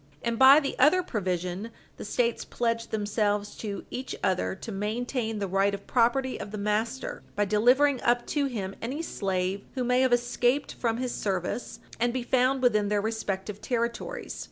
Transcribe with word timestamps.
And 0.23 0.39
by 0.39 0.59
the 0.59 0.73
other 0.79 1.03
provision 1.03 1.69
the 1.97 2.05
States 2.05 2.43
pledge 2.43 2.87
themselves 2.87 3.55
to 3.57 3.85
each 3.91 4.15
other 4.23 4.55
to 4.55 4.71
maintain 4.71 5.37
the 5.37 5.47
right 5.47 5.75
of 5.75 5.85
property 5.85 6.39
of 6.39 6.49
the 6.49 6.57
master 6.57 7.21
by 7.35 7.45
delivering 7.45 8.01
up 8.01 8.25
to 8.33 8.47
him 8.47 8.75
any 8.81 9.03
slave 9.03 9.63
who 9.75 9.83
may 9.83 10.01
have 10.01 10.11
escaped 10.11 10.73
from 10.73 10.97
his 10.97 11.13
service, 11.13 11.81
and 11.99 12.13
be 12.13 12.23
found 12.23 12.63
within 12.63 12.87
their 12.89 12.99
respective 12.99 13.61
territories. 13.61 14.39